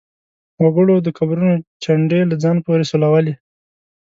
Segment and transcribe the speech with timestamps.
[0.63, 3.33] وګړو د قبرونو چنډې له ځان پورې سولولې.